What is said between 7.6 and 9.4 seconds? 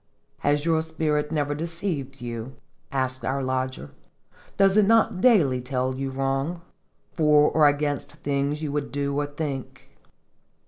against things you would do or